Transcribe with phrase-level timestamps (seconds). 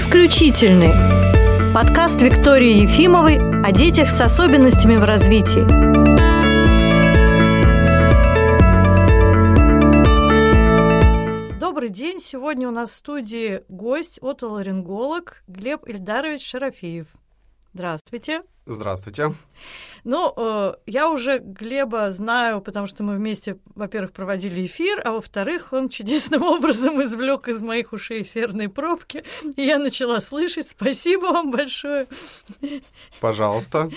[0.00, 1.74] исключительны.
[1.74, 5.60] Подкаст Виктории Ефимовой о детях с особенностями в развитии.
[11.58, 12.18] Добрый день.
[12.18, 17.08] Сегодня у нас в студии гость, отоларинголог Глеб Ильдарович Шарафеев.
[17.74, 18.40] Здравствуйте.
[18.66, 19.34] Здравствуйте.
[20.04, 25.72] Ну, э, я уже Глеба знаю, потому что мы вместе, во-первых, проводили эфир, а во-вторых,
[25.72, 29.24] он чудесным образом извлек из моих ушей серные пробки,
[29.56, 30.68] и я начала слышать.
[30.68, 32.06] Спасибо вам большое.
[33.20, 33.90] Пожалуйста.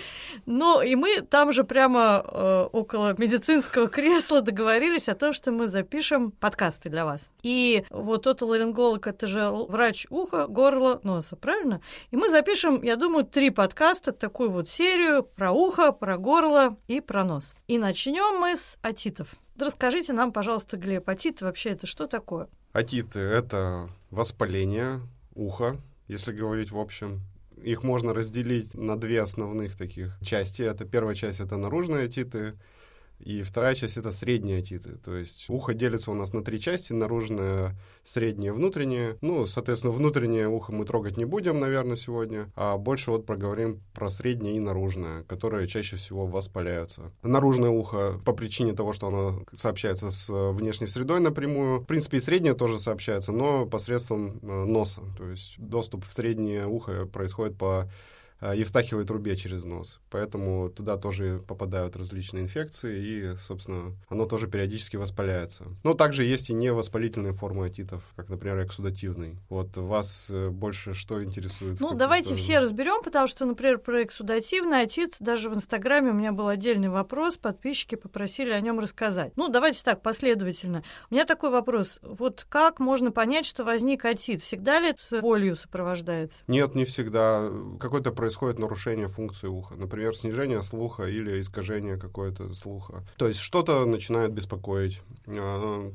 [0.45, 5.67] Ну, и мы там же прямо э, около медицинского кресла договорились о том, что мы
[5.67, 7.31] запишем подкасты для вас.
[7.43, 11.81] И вот тот ларинголог, это же врач уха, горла, носа, правильно?
[12.11, 17.01] И мы запишем, я думаю, три подкаста, такую вот серию про ухо, про горло и
[17.01, 17.55] про нос.
[17.67, 19.35] И начнем мы с атитов.
[19.59, 22.47] Расскажите нам, пожалуйста, Глеб, атиты вообще это что такое?
[22.71, 25.01] Атиты— это воспаление
[25.35, 27.21] уха, если говорить в общем.
[27.61, 30.61] Их можно разделить на две основных таких части.
[30.61, 32.53] Это первая часть— это наружные атиты,
[33.23, 34.97] и вторая часть— это средние отиты.
[34.97, 36.91] То есть ухо делится у нас на три части.
[36.91, 39.17] Наружное, среднее, внутреннее.
[39.21, 42.51] Ну, соответственно, внутреннее ухо мы трогать не будем, наверное, сегодня.
[42.55, 47.11] А больше вот проговорим про среднее и наружное, которые чаще всего воспаляются.
[47.23, 51.79] Наружное ухо по причине того, что оно сообщается с внешней средой напрямую.
[51.79, 55.01] В принципе, и среднее тоже сообщается, но посредством э, носа.
[55.17, 57.89] То есть доступ в среднее ухо происходит по Э,
[58.51, 59.99] евстахиевой трубе через нос.
[60.09, 65.65] Поэтому туда тоже попадают различные инфекции, и, собственно, оно тоже периодически воспаляется.
[65.83, 69.37] Но также есть и невоспалительные формы отитов, как, например, эксудативный.
[69.49, 71.79] Вот вас э, больше что интересует?
[71.79, 72.43] Ну, давайте сторону?
[72.43, 76.89] все разберем, потому что, например, про эксудативный отит, даже в Инстаграме у меня был отдельный
[76.89, 79.31] вопрос, подписчики попросили о нем рассказать.
[79.37, 80.83] Ну, давайте так, последовательно.
[81.09, 81.99] У меня такой вопрос.
[82.01, 84.41] Вот как можно понять, что возник отит?
[84.41, 86.43] Всегда ли это с болью сопровождается?
[86.47, 87.49] Нет, не всегда.
[87.79, 89.75] Какой-то происходит происходит нарушение функции уха.
[89.75, 93.03] Например, снижение слуха или искажение какое-то слуха.
[93.17, 95.01] То есть что-то начинает беспокоить.
[95.27, 95.91] А,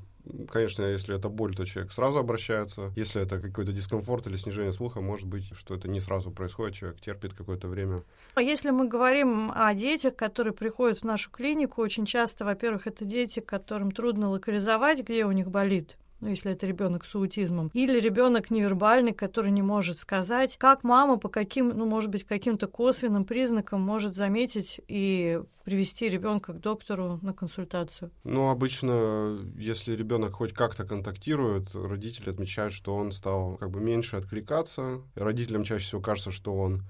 [0.49, 2.93] конечно, если это боль, то человек сразу обращается.
[2.95, 7.01] Если это какой-то дискомфорт или снижение слуха, может быть, что это не сразу происходит, человек
[7.01, 8.05] терпит какое-то время.
[8.35, 13.05] А если мы говорим о детях, которые приходят в нашу клинику, очень часто, во-первых, это
[13.05, 18.01] дети, которым трудно локализовать, где у них болит ну, если это ребенок с аутизмом, или
[18.01, 23.25] ребенок невербальный, который не может сказать, как мама по каким, ну, может быть, каким-то косвенным
[23.25, 28.11] признакам может заметить и привести ребенка к доктору на консультацию?
[28.25, 34.17] Ну, обычно, если ребенок хоть как-то контактирует, родители отмечают, что он стал как бы меньше
[34.17, 35.03] откликаться.
[35.15, 36.83] Родителям чаще всего кажется, что он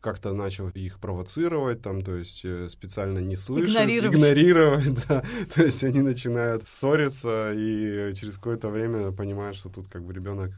[0.00, 5.24] как-то начал их провоцировать, там, то есть э, специально не слышать, игнорировать, игнорировать да.
[5.54, 10.52] то есть они начинают ссориться и через какое-то время понимают, что тут как бы ребенок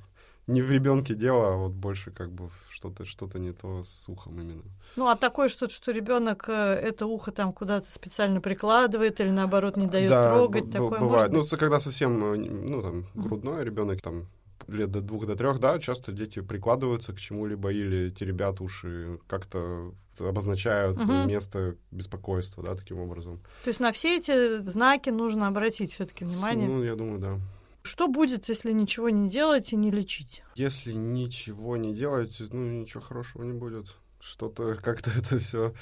[0.49, 4.41] не в ребенке дело, а вот больше как бы что-то что-то не то с ухом
[4.41, 4.63] именно.
[4.97, 9.77] Ну а такое что-то, что ребенок э, это ухо там куда-то специально прикладывает или наоборот
[9.77, 11.33] не дает да, трогать, такое бывает.
[11.33, 14.27] Ну когда совсем э, ну там грудной ребенок там
[14.69, 19.93] лет до двух, до трех, да, часто дети прикладываются к чему-либо или теребят уши, как-то
[20.19, 21.13] обозначают угу.
[21.25, 23.41] место беспокойства, да, таким образом.
[23.65, 26.69] То есть на все эти знаки нужно обратить все-таки внимание?
[26.69, 27.41] Ну, я думаю, да.
[27.83, 30.43] Что будет, если ничего не делать и не лечить?
[30.57, 33.97] Если ничего не делать, ну, ничего хорошего не будет.
[34.21, 35.73] Что-то как-то это все.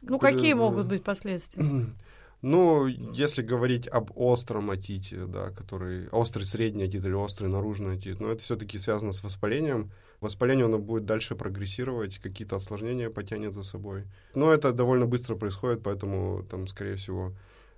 [0.00, 1.64] Ну, какие могут быть последствия?
[2.42, 8.18] Ну, если говорить об остром отите, да, который острый средний отит или острый наружный отит,
[8.18, 9.92] но это все-таки связано с воспалением.
[10.20, 14.04] Воспаление оно будет дальше прогрессировать, какие-то осложнения потянет за собой.
[14.34, 17.32] Но это довольно быстро происходит, поэтому там, скорее всего,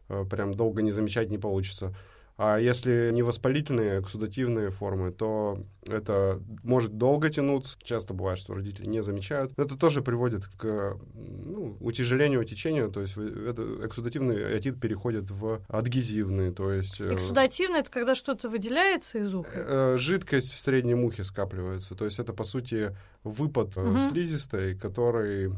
[0.08, 1.94] э, прям долго не замечать не получится.
[2.36, 7.78] А если не воспалительные, а эксудативные формы, то это может долго тянуться.
[7.82, 9.52] Часто бывает, что родители не замечают.
[9.56, 12.90] Это тоже приводит к ну, утяжелению, течению.
[12.90, 16.52] То есть это, эксудативный отит переходит в адгезивный.
[16.52, 19.50] То есть, э, Эксудативный— это когда что-то выделяется из уха?
[19.54, 21.94] Э, жидкость в среднем ухе скапливается.
[21.94, 24.00] То есть это, по сути, выпад угу.
[24.00, 25.52] слизистой, который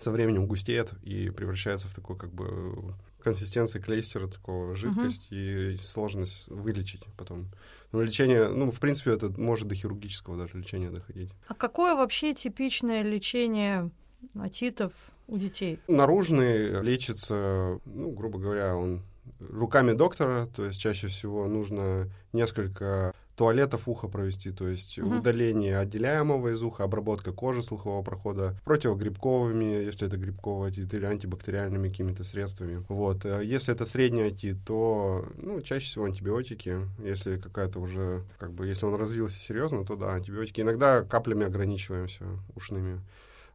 [0.00, 2.94] со временем густеет и превращается в такой как бы
[3.28, 5.74] консистенции клейстера, такого жидкость, uh-huh.
[5.74, 7.48] и сложность вылечить потом.
[7.92, 11.30] Ну, лечение, ну, в принципе, это может до хирургического даже лечения доходить.
[11.46, 13.90] А какое вообще типичное лечение
[14.34, 14.92] отитов
[15.26, 15.78] у детей?
[15.88, 19.02] Наружный лечится, ну, грубо говоря, он
[19.40, 25.20] руками доктора, то есть чаще всего нужно несколько туалетов ухо провести, то есть Мгм.
[25.20, 31.88] удаление отделяемого из уха, обработка кожи слухового прохода противогрибковыми, если это грибковый отит, или антибактериальными
[31.88, 32.84] какими-то средствами.
[32.88, 33.24] Вот.
[33.24, 36.80] Э, Если это средний отит, то ну, чаще всего антибиотики.
[36.98, 40.60] Если какая-то уже, как бы, если он развился серьезно, то да, антибиотики.
[40.60, 42.24] Иногда каплями ограничиваемся
[42.56, 43.00] ушными.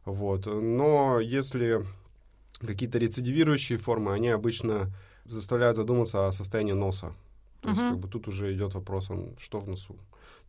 [0.06, 0.46] Вот.
[0.46, 1.84] Но если
[2.60, 4.90] какие-то рецидивирующие формы, они обычно
[5.26, 7.12] заставляют задуматься о состоянии носа.
[7.64, 7.90] То есть, Мгм.
[7.92, 9.96] как бы тут уже идет вопрос, он, что в носу.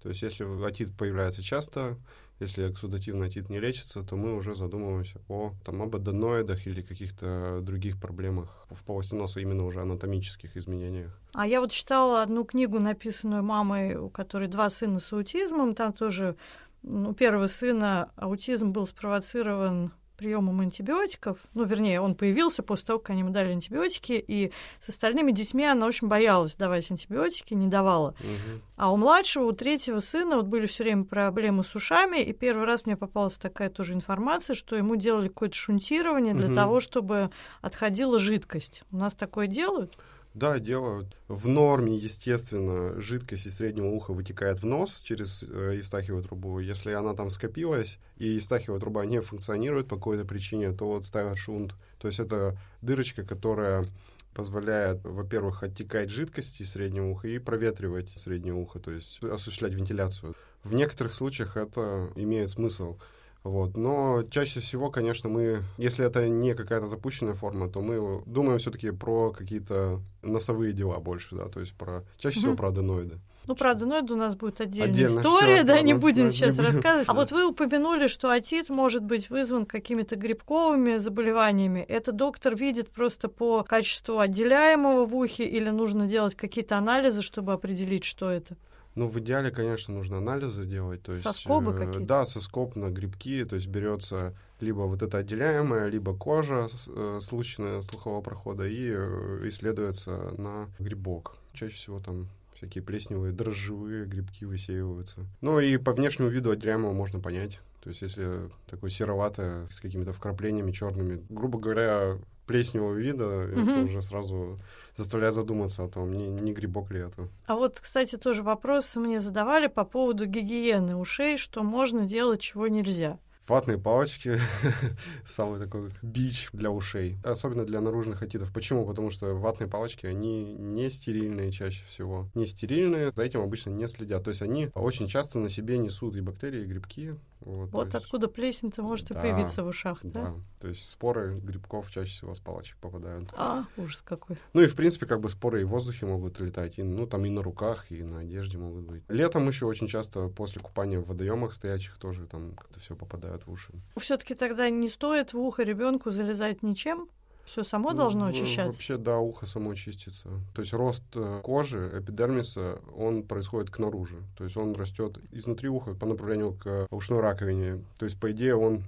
[0.03, 1.95] То есть, если отит появляется часто,
[2.41, 7.61] если эксудативный отит не лечится, то мы уже задумываемся о, там, об аденоидах или каких-то
[7.61, 11.17] других проблемах в полости носа, именно уже анатомических изменениях.
[11.33, 15.73] А я вот читала одну книгу, написанную мамой, у которой два сына с аутизмом.
[15.73, 16.35] Там тоже
[16.83, 21.39] ну, у первого сына аутизм был спровоцирован приемом антибиотиков.
[21.53, 25.65] Ну, вернее, он появился после того, как они ему дали антибиотики, и с остальными детьми
[25.65, 28.15] она очень боялась давать антибиотики, не давала.
[28.19, 28.61] Мгм.
[28.77, 32.65] А у младшего, у третьего сына вот были все время проблемы с ушами, и первый
[32.65, 36.55] раз мне попалась такая тоже информация, что ему делали какое-то шунтирование для Мгм.
[36.55, 37.29] того, чтобы
[37.61, 38.83] отходила жидкость.
[38.91, 39.97] У нас такое делают?
[40.35, 41.15] Да, делают.
[41.29, 46.59] В норме, естественно, жидкость из среднего уха вытекает в нос через э, евстахиевую трубу.
[46.59, 51.37] Если она там скопилась, и евстахиевая труба не функционирует по какой-то причине, то вот ставят
[51.37, 51.73] шунт.
[51.99, 53.85] То есть это дырочка, которая
[54.33, 60.35] позволяет, во-первых, оттекать жидкости из среднего уха и проветривать среднее ухо, то есть осуществлять вентиляцию.
[60.65, 62.97] В некоторых случаях это имеет смысл.
[63.45, 63.77] Вот.
[63.77, 68.89] Но чаще всего, конечно, мы, если это не какая-то запущенная форма, то мы думаем все-таки
[68.89, 72.57] про какие-то носовые дела больше, да, то есть про чаще всего Мгм.
[72.57, 73.19] про аденоиды.
[73.45, 76.31] Ну, про аденоиды у нас будет отдельная Отдельно, история, всё, да, не будем да, не
[76.31, 77.07] сейчас будем, рассказывать.
[77.07, 77.19] А да.
[77.19, 81.81] вот вы упомянули, что отит может быть вызван какими-то грибковыми заболеваниями.
[81.87, 87.53] Это доктор видит просто по качеству отделяемого в ухе или нужно делать какие-то анализы, чтобы
[87.53, 88.57] определить, что это?
[88.95, 91.03] Ну, в идеале, конечно, нужно анализы делать.
[91.03, 92.07] То есть, Соскобы э, какие-то?
[92.07, 97.81] Да, соскоб на грибки, то есть берется либо вот это отделяемое, либо кожа э, случайная
[97.81, 101.35] слухового прохода и э, исследуется на грибок.
[101.53, 105.25] Чаще всего там всякие плесневые, дрожжевые грибки высеиваются.
[105.41, 107.59] Ну и по внешнему виду отделяемого можно понять.
[107.83, 113.83] То есть если такое сероватое, с какими-то вкраплениями черными, грубо говоря, плесневого вида, это Мгм.
[113.85, 114.59] уже сразу
[114.95, 117.27] заставляет задуматься о том, не, не грибок ли это.
[117.47, 122.67] А вот, кстати, тоже вопрос мне задавали по поводу гигиены ушей, что можно делать, чего
[122.67, 123.17] нельзя.
[123.47, 124.39] Ватные палочки
[125.27, 128.51] самый такой бич для ушей, особенно для наружных отитов.
[128.51, 128.85] Почему?
[128.87, 132.27] Потому что ватные палочки, они не стерильные чаще всего.
[132.33, 134.23] Не стерильные, за этим обычно не следят.
[134.23, 137.15] То есть они очень часто на себе несут и бактерии, и грибки.
[137.45, 140.23] Вот, Вот есть- откуда плесень-то может и Да, появиться в ушах, да?
[140.23, 143.29] Да, то есть споры грибков чаще всего с палочек попадают.
[143.37, 144.37] А, ужас какой.
[144.53, 147.23] Ну и, в принципе, как бы споры и в воздухе могут летать, и, ну, там
[147.25, 149.03] и на руках, и на одежде могут быть.
[149.09, 153.51] Летом еще очень часто после купания в водоемах стоячих тоже там как-то все попадает в
[153.51, 153.73] уши.
[153.97, 157.07] Все-таки тогда не стоит в ухо ребенку залезать ничем.
[157.45, 158.71] Все само должно Ну, в- очищаться.
[158.71, 160.29] Вообще, да, ухо само чистится.
[160.53, 164.17] То есть рост э, кожи, эпидермиса, он происходит к наружу.
[164.37, 167.83] То есть он растет изнутри уха по направлению к ушной раковине.
[167.99, 168.83] То есть, по идее, он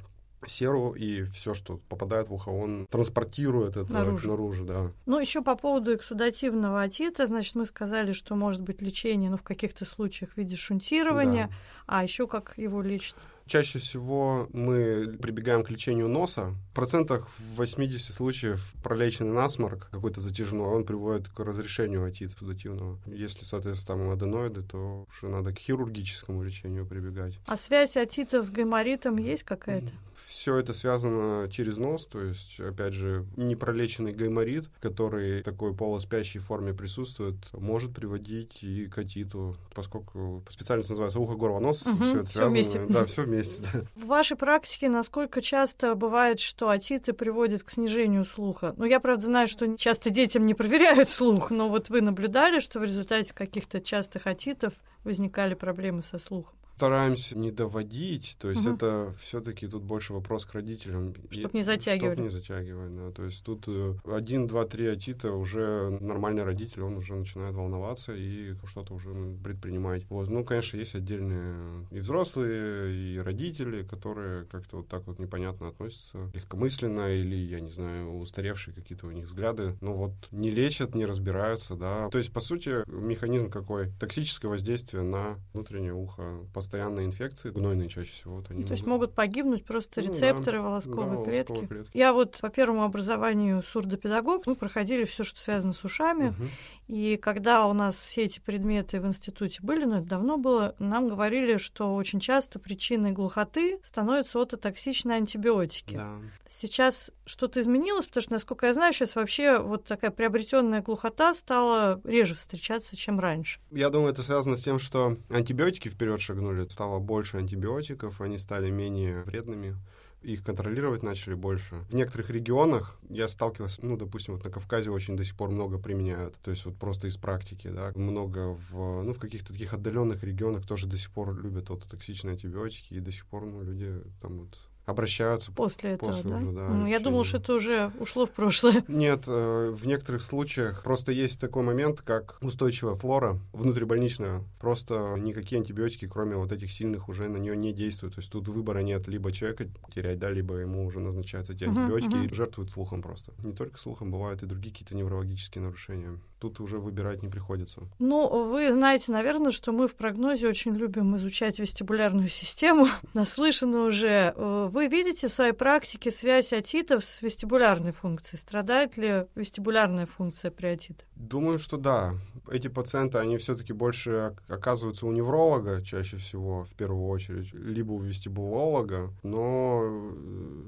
[0.45, 4.29] серу и все, что попадает в ухо, он транспортирует это Наружу.
[4.29, 4.91] наружу, да.
[5.05, 9.43] Ну, еще по поводу эксудативного отита, значит, мы сказали, что может быть лечение, ну, в
[9.43, 11.53] каких-то случаях в виде шунтирования, Да.
[11.87, 13.15] а еще как его лечат.
[13.47, 16.53] Чаще всего мы прибегаем к лечению носа.
[16.71, 22.99] В процентах в 80 случаев пролеченный насморк какой-то затяжной, он приводит к разрешению отита судативного.
[23.05, 27.39] Если, соответственно, там аденоиды, то уже надо к хирургическому лечению прибегать.
[27.45, 29.87] А связь отита с гайморитом есть какая-то?
[30.25, 36.39] Все это связано через нос, то есть, опять же, непролеченный гайморит, который в такой полуспящей
[36.39, 42.19] форме присутствует, может приводить и к отиту, поскольку специальность называется ухо, горло, нос, Мгм, все
[42.21, 42.51] это связано.
[42.51, 42.85] вместе.
[42.89, 43.83] Да, все вместе, да.
[43.95, 48.73] В вашей практике насколько часто бывает, что отиты приводят к снижению слуха?
[48.77, 52.79] Ну, я, правда, знаю, что часто детям не проверяют слух, но вот вы наблюдали, что
[52.79, 56.56] в результате каких-то частых отитов возникали проблемы со слухом?
[56.77, 58.75] Стараемся не доводить, то есть Мгм.
[58.75, 61.15] это все-таки тут больше вопрос к родителям.
[61.31, 62.13] Чтоб не затягивали.
[62.13, 63.11] Чтоб не затягивать, да.
[63.11, 68.13] То есть тут э, один, два, три отита уже нормальный родитель, он уже начинает волноваться
[68.15, 69.09] и что-то уже
[69.43, 70.05] предпринимать.
[70.09, 70.29] Вот.
[70.29, 76.29] Ну, конечно, есть отдельные и взрослые, и родители, которые как-то вот так вот непонятно относятся,
[76.35, 79.75] легкомысленно или, я не знаю, устаревшие какие-то у них взгляды.
[79.81, 82.07] Ну вот не лечат, не разбираются, да.
[82.09, 83.91] То есть, по сути, механизм какой?
[83.99, 88.35] Токсическое воздействие на внутреннее ухо, постоянные инфекции, гнойные чаще всего.
[88.35, 90.13] Вот они То есть могут погибнуть просто Ну да.
[90.13, 91.51] рецепторы да, волосковой клетки.
[91.51, 91.97] волосковые клетки.
[91.97, 96.49] Я вот по первому образованию сурдопедагог, мы проходили все, что связано с ушами, Мгм.
[96.87, 101.09] И когда у нас все эти предметы в институте были, но это давно было, нам
[101.09, 105.95] говорили, что очень часто причиной глухоты становятся ототоксичные антибиотики.
[105.95, 106.15] Да.
[106.49, 112.01] Сейчас что-то изменилось, потому что, насколько я знаю, сейчас вообще вот такая приобретенная глухота стала
[112.03, 113.59] реже встречаться, чем раньше.
[113.71, 118.69] Я думаю, это связано с тем, что антибиотики вперед шагнули, стало больше антибиотиков, они стали
[118.69, 119.75] менее вредными
[120.21, 121.75] их контролировать начали больше.
[121.89, 125.77] В некоторых регионах я сталкивался, ну, допустим, вот на Кавказе очень до сих пор много
[125.77, 130.23] применяют, то есть вот просто из практики, да, много в, ну, в каких-то таких отдаленных
[130.23, 134.01] регионах тоже до сих пор любят вот токсичные антибиотики, и до сих пор, ну, люди
[134.21, 136.37] там вот обращаются после этого, после да?
[136.37, 136.69] уже, да.
[136.69, 138.85] Ну, я думал, что это уже ушло в прошлое.
[138.87, 144.43] Нет, э, в некоторых случаях просто есть такой момент, как устойчивая флора внутрибольничная.
[144.59, 148.15] Просто никакие антибиотики, кроме вот этих сильных, уже на нее не действуют.
[148.15, 152.15] То есть тут выбора нет, либо человека терять, да, либо ему уже назначаются эти антибиотики
[152.15, 152.25] мгм.
[152.25, 153.33] и жертвуют слухом просто.
[153.43, 156.17] Не только слухом, бывают и другие какие-то неврологические нарушения.
[156.39, 157.81] Тут уже выбирать не приходится.
[157.99, 162.87] Ну, вы знаете, наверное, что мы в прогнозе очень любим изучать вестибулярную систему.
[163.13, 164.33] Наслышаны уже.
[164.35, 168.39] Э, Вы видите в своей практике связь отитов с вестибулярной функцией?
[168.39, 171.07] Страдает ли вестибулярная функция при отитах?
[171.15, 172.13] Думаю, что да.
[172.51, 177.93] Эти пациенты, они все-таки больше ок- оказываются у невролога чаще всего, в первую очередь, либо
[177.93, 180.61] у вестибулолога, но э,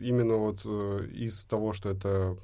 [0.00, 2.38] именно вот э, из того, что это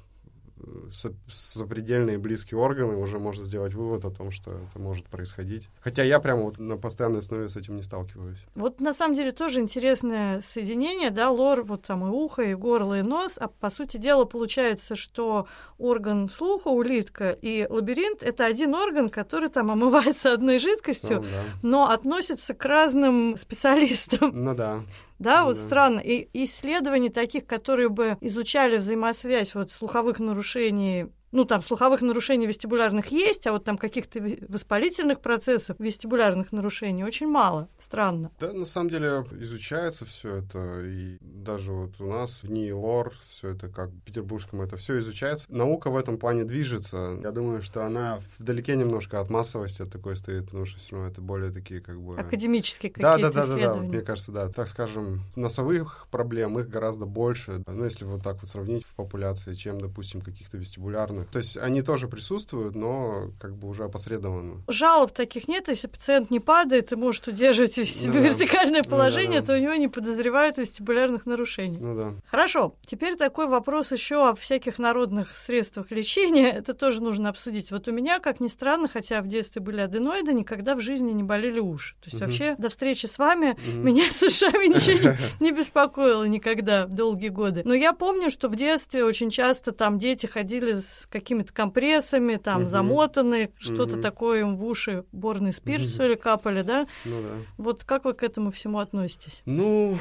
[1.29, 5.69] сопредельные близкие органы, уже можно сделать вывод о том, что это может происходить.
[5.81, 8.39] Хотя я прямо вот на постоянной основе с этим не сталкиваюсь.
[8.55, 12.99] Вот на самом деле тоже интересное соединение, да, лор, вот там и ухо, и горло,
[12.99, 15.47] и нос, а по сути дела получается, что
[15.77, 21.43] орган слуха, улитка и лабиринт— это один орган, который там омывается одной жидкостью, Ну, да.
[21.61, 24.31] но относится к разным специалистам.
[24.33, 24.81] Ну да.
[25.19, 25.61] Да, вот да.
[25.61, 25.99] странно.
[25.99, 33.07] И исследований таких, которые бы изучали взаимосвязь вот слуховых нарушений, ну там слуховых нарушений вестибулярных
[33.07, 37.69] есть, а вот там каких-то воспалительных процессов вестибулярных нарушений очень мало.
[37.77, 38.31] Странно.
[38.39, 43.13] Да, на самом деле изучается все это, и даже вот у нас в НИИ ЛОР
[43.29, 45.45] все это как в петербургском это все изучается.
[45.49, 47.17] Наука в этом плане движется.
[47.21, 51.09] Я думаю, что она вдалеке немножко от массовости от такой стоит, потому что все равно
[51.09, 52.17] это более такие как бы...
[52.17, 53.89] Академические Да, какие-то да, да, да, да, вот исследования.
[53.89, 54.49] мне кажется, да.
[54.49, 57.63] Так скажем, носовых проблем их гораздо больше.
[57.67, 61.18] Ну, если вот так вот сравнить в популяции, чем, допустим, каких-то вестибулярных.
[61.25, 64.61] То есть они тоже присутствуют, но как бы уже опосредованно.
[64.67, 68.19] Жалоб таких нет, если пациент не падает и может удерживать в- Ну да.
[68.19, 69.47] вертикальное Ну да, положение, да.
[69.47, 71.77] то у него не подозревают вестибулярных нарушений.
[71.79, 72.13] Ну да.
[72.29, 76.49] Хорошо, теперь такой вопрос еще о всяких народных средствах лечения.
[76.59, 77.71] Это тоже нужно обсудить.
[77.71, 81.23] Вот у меня, как ни странно, хотя в детстве были аденоиды, никогда в жизни не
[81.23, 81.95] болели уши.
[81.95, 82.25] То есть Мгм.
[82.25, 83.85] вообще до встречи с вами Мгм.
[83.85, 87.61] меня с ушами ничего не, не беспокоило никогда долгие годы.
[87.65, 92.61] Но я помню, что в детстве очень часто там дети ходили с какими-то компрессами, там
[92.61, 92.69] Мгм.
[92.69, 95.89] замотанные, что-то такое им в уши, борный спирт, Мгм.
[95.89, 96.87] что ли, капали, да?
[97.05, 97.41] Ну да.
[97.57, 99.41] Вот как вы к этому всему относитесь?
[99.45, 99.97] Ну,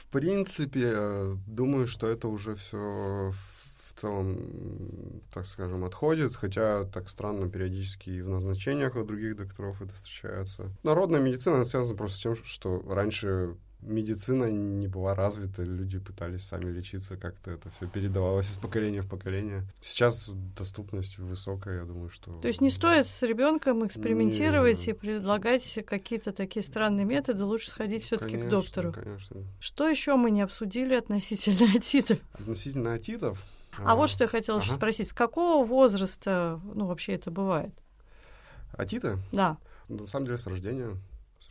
[0.00, 3.32] в принципе, думаю, что это уже все
[3.86, 4.38] в целом,
[5.34, 10.70] так скажем, отходит, хотя так странно периодически и в назначениях у других докторов это встречается.
[10.84, 16.70] Народная медицина связана просто с тем, что раньше медицина не была развита, люди пытались сами
[16.70, 19.64] лечиться, как-то это все передавалось из поколения в поколение.
[19.80, 22.38] Сейчас доступность высокая, я думаю, что...
[22.40, 24.92] То есть не стоит с ребенком экспериментировать Не.
[24.92, 28.92] и предлагать какие-то такие странные методы, лучше сходить все-таки к доктору.
[28.92, 29.42] Конечно.
[29.60, 32.18] Что еще мы не обсудили относительно отитов?
[32.32, 33.42] Относительно атитов...
[33.84, 34.72] А вот что я хотела ага.
[34.72, 37.72] спросить: с какого возраста, ну, вообще это бывает?
[38.72, 39.18] Атиты?
[39.30, 39.58] Да.
[39.88, 40.96] На самом деле с рождения,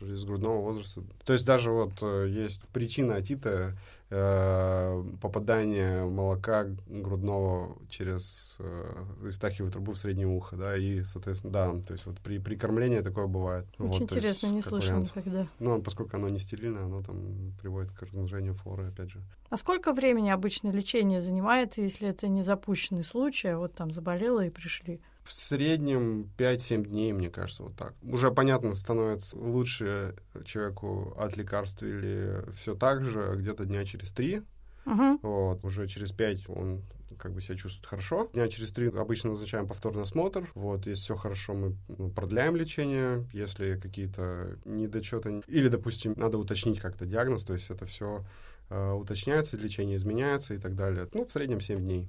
[0.00, 1.02] с грудного возраста.
[1.24, 3.76] То есть даже вот э, есть причина атита
[4.10, 11.72] э, попадание молока грудного через э, эвстахиевую трубу в среднее ухо, да, и, соответственно, да,
[11.86, 13.66] то есть вот при, при кормлении такое бывает.
[13.78, 15.16] Очень Вот, то есть интересно, не вариант.
[15.16, 15.46] никогда.
[15.58, 19.20] Ну, поскольку оно не стерильное, оно там приводит к размножению флоры, опять же.
[19.50, 24.44] А сколько времени обычно лечение занимает, если это не запущенный случай, а вот там заболела
[24.44, 25.00] и пришли?
[25.28, 27.92] В среднем 5-7 дней, мне кажется, вот так.
[28.02, 30.14] Уже понятно становится лучше
[30.46, 34.40] человеку от лекарств или все так же, где-то дня через три.
[34.86, 35.18] Угу.
[35.20, 36.82] Вот, уже через 5 он
[37.18, 38.30] как бы себя чувствует хорошо.
[38.32, 40.50] Дня через три обычно назначаем повторный осмотр.
[40.54, 43.26] Вот, если все хорошо, мы ну, продляем лечение.
[43.34, 45.42] Если какие-то недочеты...
[45.46, 48.24] Или, допустим, надо уточнить как-то диагноз, то есть это все
[48.70, 51.06] уточняется, лечение изменяется и так далее.
[51.12, 52.08] Ну, в среднем 7 дней.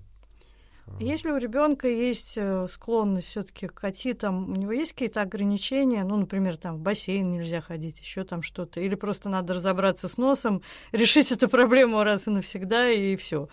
[1.00, 6.17] Если у ребенка есть э, склонность все-таки к отитам, у него есть какие-то ограничения, ну,
[6.17, 10.62] например, там в бассейн нельзя ходить, еще там что-то, или просто надо разобраться с носом,
[10.91, 13.50] решить эту проблему раз и навсегда, и все.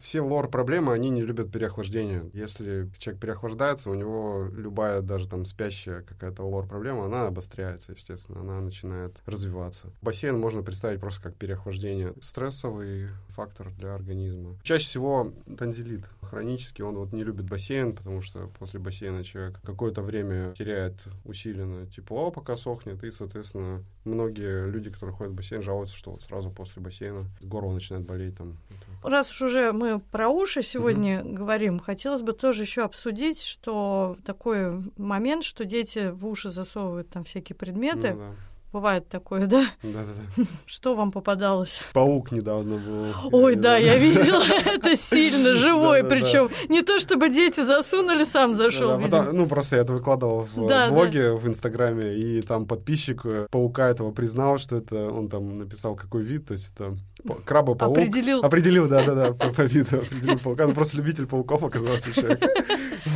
[0.00, 2.30] Все лор-проблемы, они не любят переохлаждение.
[2.32, 8.60] Если человек переохлаждается, у него любая даже там спящая какая-то лор-проблема, она обостряется, естественно, она
[8.62, 9.92] начинает развиваться.
[10.00, 12.14] Бассейн можно представить просто как переохлаждение.
[12.20, 13.08] Стрессовый
[13.40, 14.58] фактор для организма.
[14.62, 20.02] Чаще всего танзелит хронический, он вот не любит бассейн, потому что после бассейна человек какое-то
[20.02, 25.96] время теряет усиленно тепло, пока сохнет, и, соответственно, многие люди, которые ходят в бассейн, жалуются,
[25.96, 28.36] что вот сразу после бассейна горло начинает болеть.
[28.36, 28.58] Там,
[29.02, 31.32] Раз уж уже мы про уши сегодня mm-hmm.
[31.32, 37.24] говорим, хотелось бы тоже еще обсудить, что такой момент, что дети в уши засовывают там
[37.24, 38.12] всякие предметы.
[38.12, 38.34] Ну, да
[38.72, 39.66] Бывает такое, да?
[39.82, 40.44] Да-да-да.
[40.66, 41.80] Что вам попадалось?
[41.92, 43.06] Паук недавно был.
[43.32, 44.44] Ой, да, я видела.
[44.64, 48.98] Это сильно живой, причем не то чтобы дети засунули, сам зашел.
[49.32, 54.12] Ну, просто я это выкладывал в блоге, в Инстаграме, и там подписчик э, паука этого
[54.12, 56.96] признал, что это он там написал какой вид, то есть это
[57.44, 57.98] краба-паук.
[57.98, 58.44] Определил.
[58.44, 60.66] Определил, да-да-да, по виду определил паука.
[60.66, 62.40] Ну, просто любитель пауков оказался человек.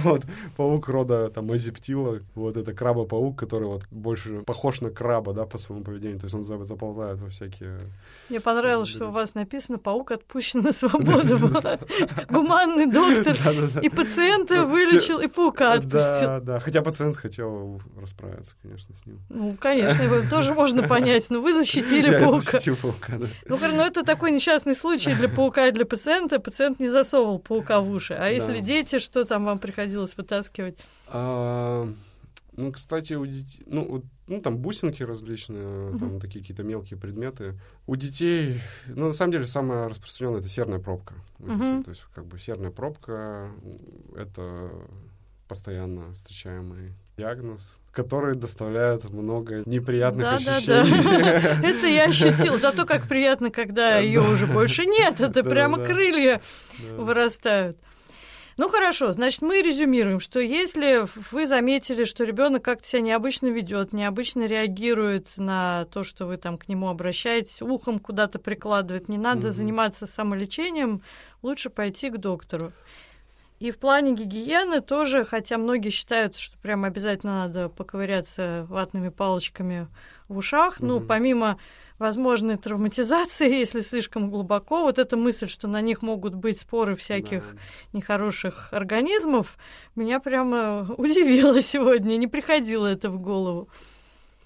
[0.03, 0.23] Вот,
[0.57, 5.59] паук рода там азиптила, вот это краба-паук, который вот больше похож на краба, да, по
[5.59, 7.79] своему поведению, то есть он заползает во всякие...
[8.29, 11.39] Мне понравилось, что у вас написано «Паук отпущен на свободу».
[12.31, 13.37] Гуманный доктор.
[13.83, 16.27] И пациента вылечил, и паука отпустил.
[16.27, 19.21] Да, да, хотя пациент хотел расправиться, конечно, с ним.
[19.29, 22.59] Ну, конечно, его тоже можно понять, но вы защитили паука.
[22.65, 23.27] Я паука, да.
[23.47, 26.39] Ну, ну, это такой несчастный случай для паука и для пациента.
[26.39, 28.15] Пациент не засовывал паука в уши.
[28.15, 30.79] А если дети, что там вам приходилось вытаскивать?
[32.57, 35.99] Ну, кстати, у детей, ну, вот, ну, там бусинки различные, uh-huh.
[35.99, 37.59] там такие какие-то мелкие предметы.
[37.87, 41.15] У детей, ну, на самом деле, самая распространенная это серная пробка.
[41.41, 41.83] Uh-huh.
[41.83, 43.51] То есть, как бы серная пробка
[44.17, 44.71] это
[45.49, 51.03] постоянно встречаемый диагноз, который доставляет много неприятных да, ощущений.
[51.03, 51.69] Да, да.
[51.69, 52.59] Это я ощутил.
[52.59, 55.21] Зато как приятно, когда ее уже больше нет.
[55.21, 56.41] Это прямо крылья
[56.97, 57.77] вырастают.
[58.57, 63.93] Ну хорошо, значит, мы резюмируем, что если вы заметили, что ребенок как-то себя необычно ведет,
[63.93, 69.49] необычно реагирует на то, что вы там к нему обращаетесь, ухом куда-то прикладывает, не надо
[69.49, 69.55] угу.
[69.55, 71.03] заниматься самолечением,
[71.43, 72.73] лучше пойти к доктору.
[73.65, 79.89] И в плане гигиены тоже, хотя многие считают, что прям обязательно надо поковыряться ватными палочками
[80.29, 80.87] в ушах, угу.
[80.87, 81.59] ну, помимо
[81.99, 84.83] возможной травматизации, если слишком глубоко.
[84.83, 87.61] Вот эта мысль, что на них могут быть споры всяких да.
[87.95, 89.57] нехороших организмов,
[89.97, 92.19] меня прямо удивило сегодня.
[92.19, 93.71] Не приходило это в голову.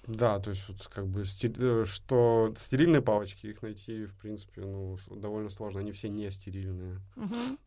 [0.07, 4.97] Да, то есть вот как бы э, что стерильные палочки их найти в принципе ну
[5.11, 7.01] довольно сложно, они все не стерильные.
[7.17, 7.57] Угу.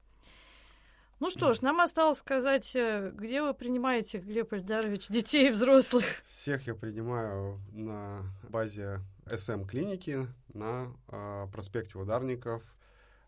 [1.22, 6.04] Ну что ж, нам осталось сказать, э, где вы принимаете, Глеб Эльдарович, детей и взрослых?
[6.26, 12.64] Всех я принимаю на базе СМ-клиники на э, проспекте Ударников,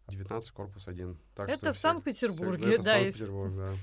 [0.08, 1.16] 19, корпус 1.
[1.36, 2.94] Так это в Санкт-Петербурге, да.
[2.94, 3.74] Санкт-Петербург, да.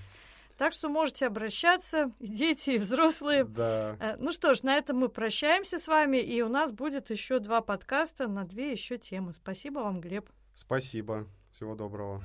[0.57, 3.45] Так что можете обращаться, и дети, и взрослые.
[3.45, 3.95] Да.
[4.01, 7.39] Э, ну что ж, на этом мы прощаемся с вами, и у нас будет еще
[7.39, 9.33] два подкаста на две еще темы.
[9.33, 10.29] Спасибо вам, Глеб.
[10.53, 11.29] Спасибо.
[11.53, 12.21] Всего доброго.